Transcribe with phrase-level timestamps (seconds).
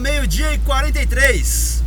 [0.00, 1.79] meio-dia e 43.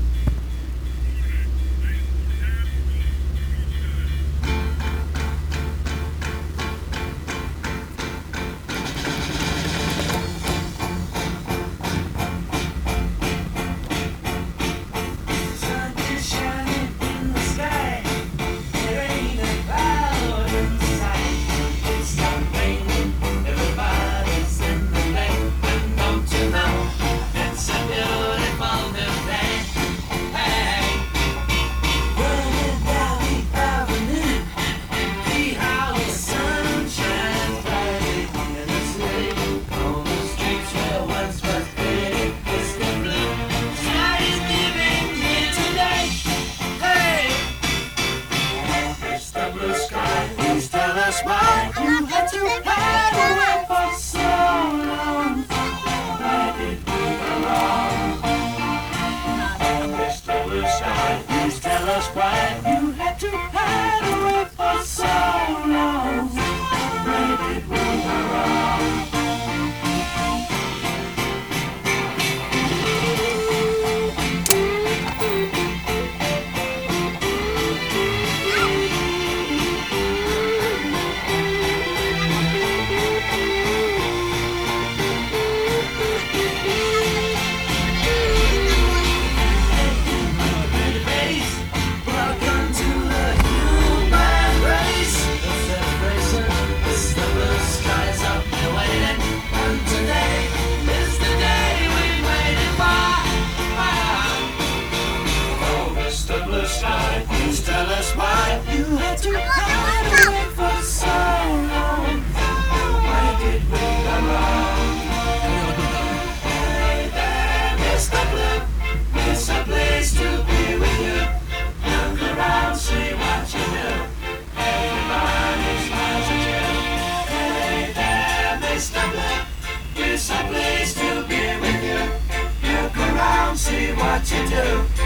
[134.14, 135.03] what you do.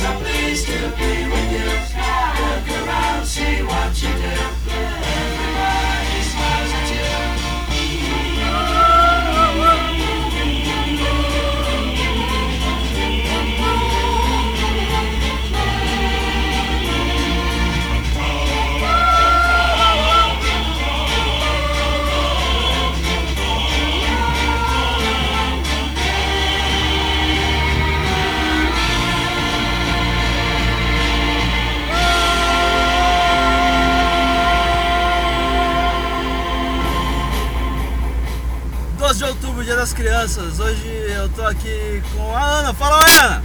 [0.00, 0.29] something.
[41.50, 42.74] aqui com a Ana.
[42.74, 43.42] Fala oi, ah,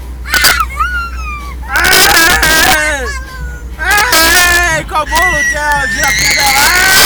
[3.79, 7.04] ah, com a bolo que é o girapinha é dela.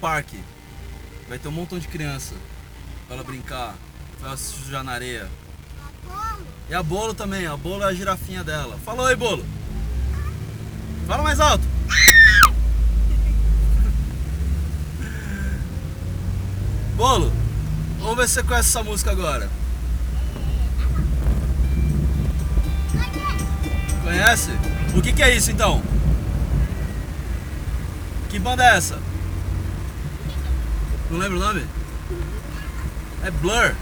[0.00, 0.38] parque.
[1.28, 2.34] Vai ter um montão de criança
[3.06, 3.74] pra ela brincar,
[4.18, 5.28] pra ela se sujar na areia.
[6.68, 8.78] E a Bolo também, a Bolo é a girafinha dela.
[8.84, 9.44] Fala aí, Bolo.
[11.06, 11.64] Fala mais alto.
[16.96, 17.32] Bolo,
[18.00, 19.48] vamos ver se você conhece essa música agora.
[24.02, 24.50] Conhece?
[24.94, 25.82] O que, que é isso então?
[28.28, 29.07] Que banda é essa?
[31.10, 31.66] You'll never love it.
[33.22, 33.74] That blur.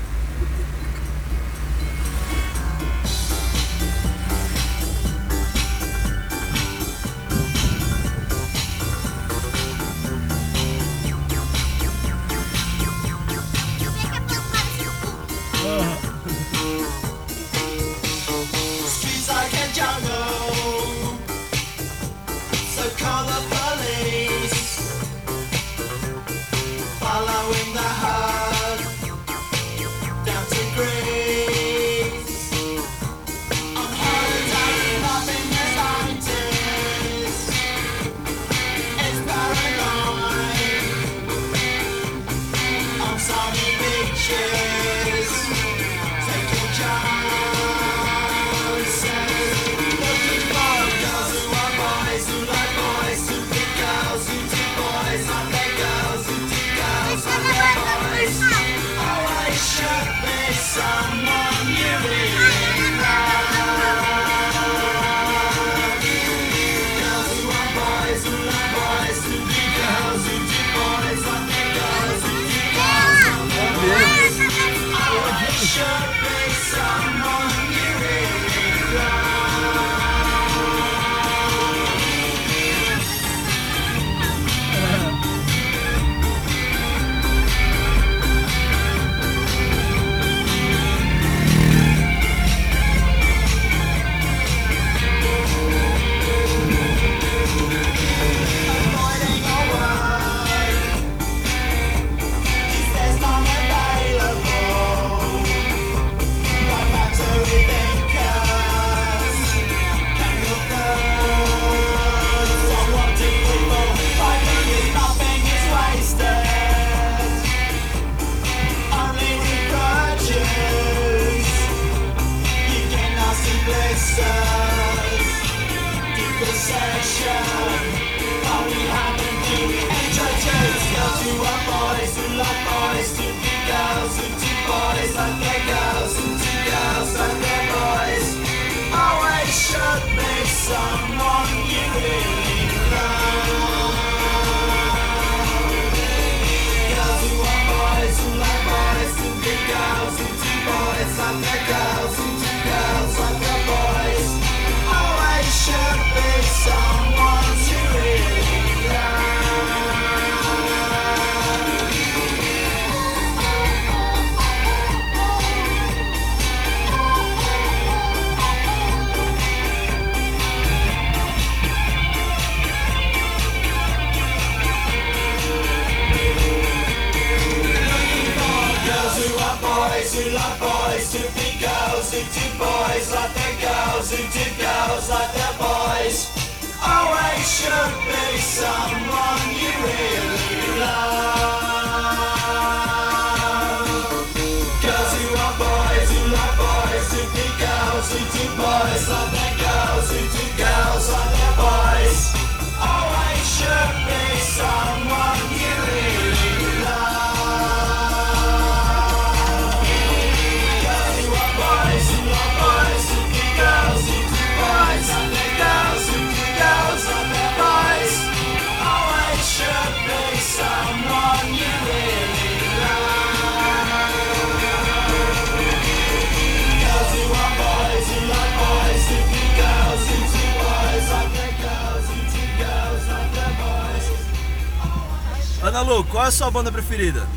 [235.86, 237.28] Lu, qual é a sua banda preferida?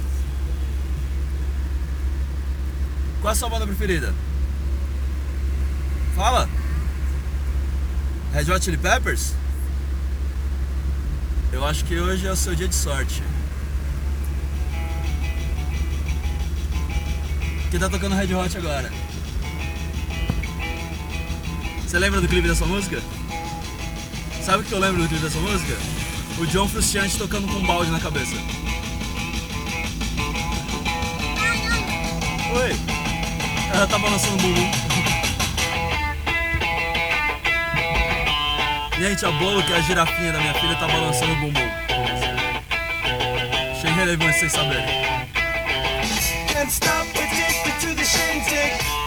[3.21, 4.11] Qual é a sua banda preferida?
[6.15, 6.49] Fala.
[8.33, 9.35] Red Hot Chili Peppers?
[11.53, 13.21] Eu acho que hoje é o seu dia de sorte.
[17.69, 18.91] Que tá tocando Red Hot agora.
[21.83, 22.99] Você lembra do clipe dessa música?
[24.43, 25.98] Sabe o que eu lembro do clipe dessa música?
[26.39, 28.33] O John Frusciante tocando com um balde na cabeça.
[32.55, 32.75] Oi.
[33.73, 34.71] Ela tá balançando o bumbum.
[38.97, 41.69] Gente, a Bolo, que é a girafinha da minha filha, tá balançando o bumbum.
[43.81, 44.83] Sem relevância, sem saber.
[46.53, 48.98] Can't stop addicted to the shindig.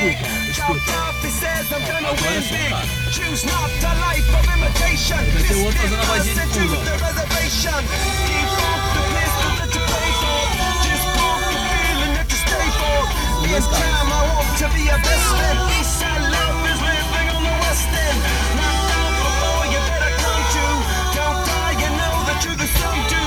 [0.00, 0.16] Big.
[1.84, 2.80] cara.
[3.12, 5.20] Choose not a life of imitation.
[5.36, 5.50] This
[6.40, 7.80] into the reservation.
[8.26, 8.48] Keep
[8.96, 9.04] the
[9.60, 9.82] that you
[11.16, 11.36] for.
[11.44, 13.00] The feeling that you stay for.
[13.60, 15.26] Time, I want to be a best
[16.00, 18.18] side love is living on the west end.
[18.56, 20.66] Before you better come to.
[21.80, 23.22] You know the.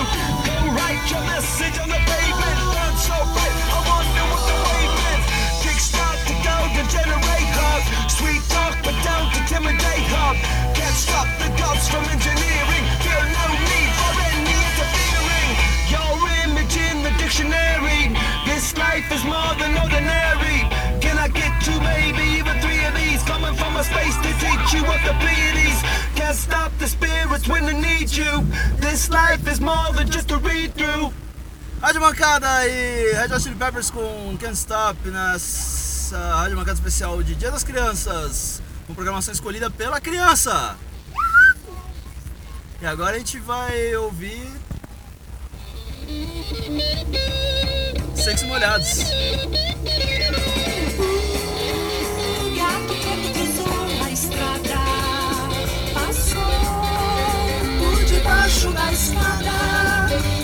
[0.48, 1.93] Go write your message
[10.16, 10.32] her.
[10.78, 12.84] Can't stop the gods from engineering.
[13.04, 15.50] Feel no need for any interfering.
[15.94, 16.14] Your
[16.46, 18.14] image in the dictionary.
[18.46, 20.60] This life is more than ordinary.
[21.04, 23.22] Can I get two, maybe even three of these?
[23.24, 25.80] Coming from a space to teach you what the Pleiades.
[26.16, 28.32] Can't stop the spirits when they need you.
[28.78, 31.12] This life is more than just a read through.
[31.84, 36.80] Rádio Mancada e eh, Red Hot Chili Peppers com Can't Stop nessa Rádio uh, Mancada
[36.80, 40.78] especial de Dia das Crianças, com programação escolhida pela criança.
[42.82, 44.52] E agora a gente vai ouvir
[48.16, 49.00] Secos e Molhados.
[49.00, 49.04] O
[52.56, 54.80] gato que cruzou a estrada
[55.94, 56.44] passou
[57.80, 59.52] por debaixo da escada.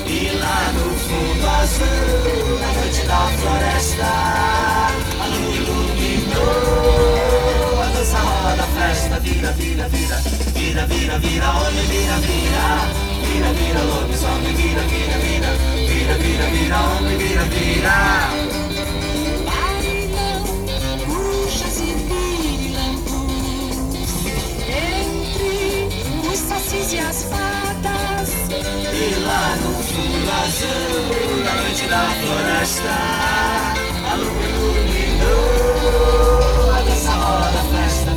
[0.06, 2.99] E lá no fundo azul, noite
[10.86, 12.88] vira, vira, vira, homem, vira, vira.
[13.26, 15.48] Vira, vira, lobisomem, vira, vira, vira.
[15.88, 18.30] Vira, vira, vira, homem, vira, vira.
[19.46, 20.44] Bailão,
[21.08, 23.50] bruxas e pirilampus.
[24.68, 25.58] Entre
[26.28, 28.30] os sacis e as fadas.
[28.52, 32.96] E lá no fundo azul, na noite da floresta,
[34.12, 35.50] a lua iluminou
[36.74, 38.09] a dança rola da festa.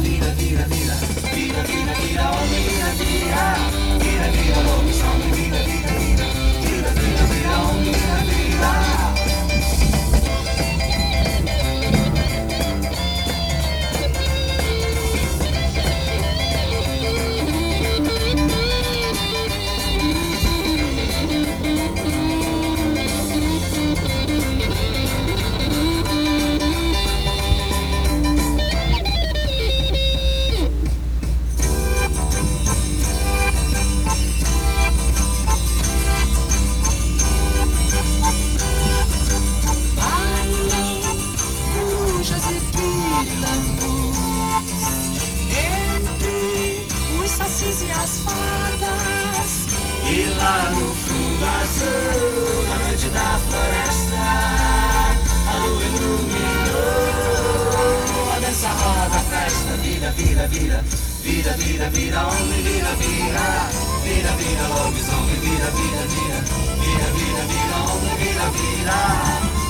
[60.16, 60.82] vira, vira,
[61.22, 63.70] vira, vira, vira, homem, vira, vira,
[64.04, 66.40] vira, vira, lobisomem, vira, vira, vira,
[66.80, 69.61] vira, vira, vira, homem, vira, vira.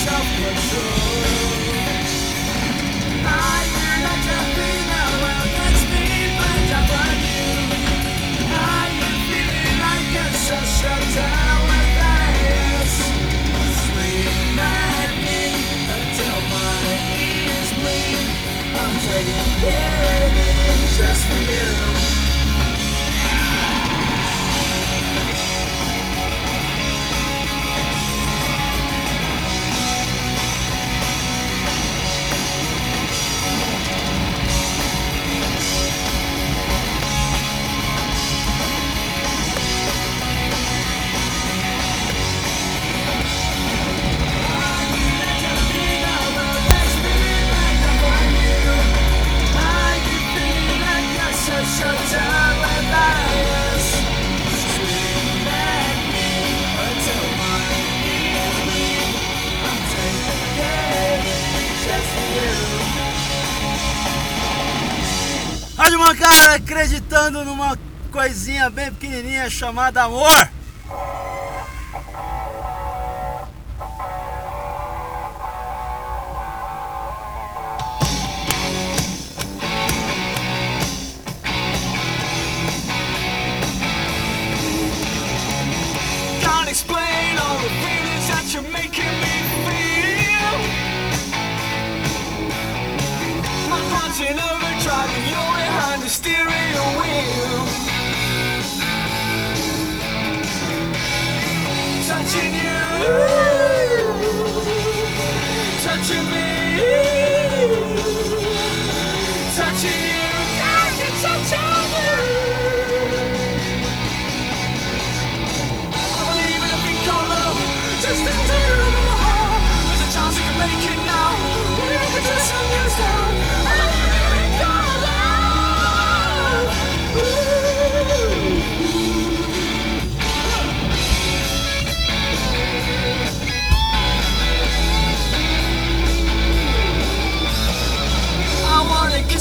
[0.00, 1.59] Self-control
[66.20, 67.78] cara acreditando numa
[68.12, 70.50] coisinha bem pequenininha chamada amor.
[106.10, 106.39] to me.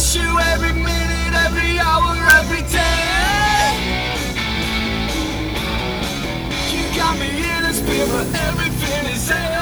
[0.10, 3.76] miss you every minute, every hour, every day.
[6.72, 9.59] You got me in a spirit, everything is there.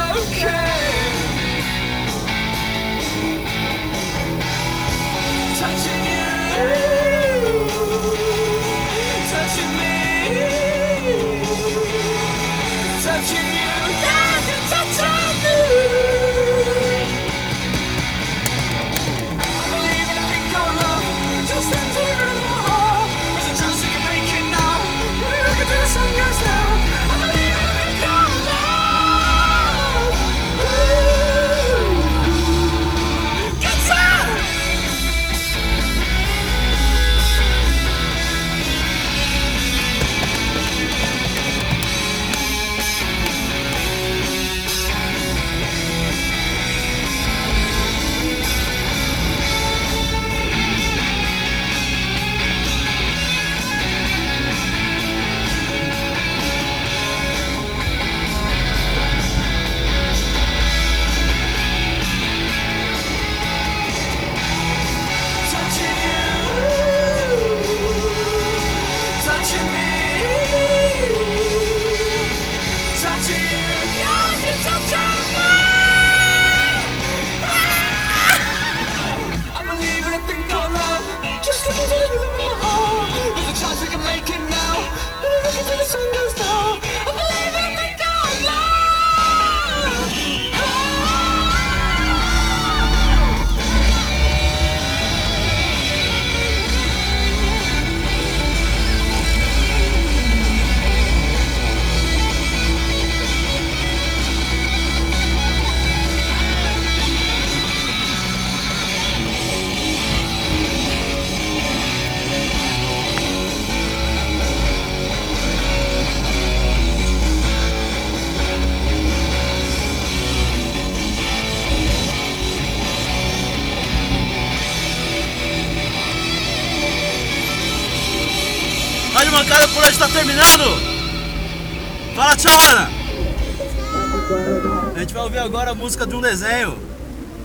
[135.88, 136.78] música de um desenho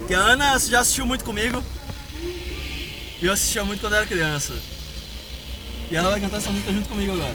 [0.08, 1.62] que a Ana já assistiu muito comigo
[3.22, 4.52] e eu assistia muito quando era criança.
[5.88, 7.34] E ela vai cantar essa música junto comigo agora.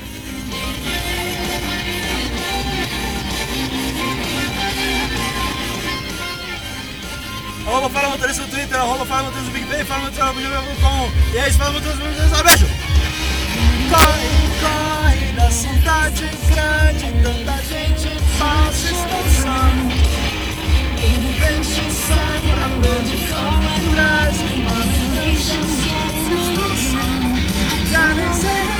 [7.65, 11.11] Arroba Fala Motorista no Twitter, arroba Fala Motorista no Big PicPay, Fala Motorista no gmail.com
[11.33, 12.67] E é isso, Fala Motorista no Twitter, beijo!
[13.89, 20.06] Corre, corre da cidade grande, tanta gente falsa estação
[27.91, 28.76] Got it.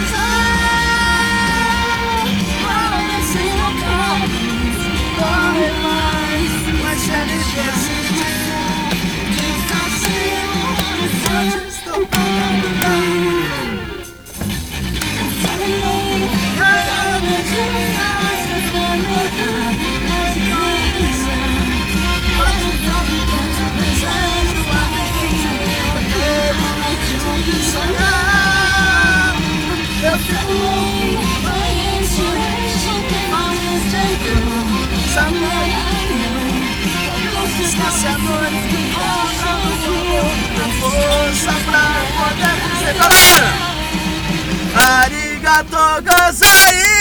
[45.47, 46.96] gato gozai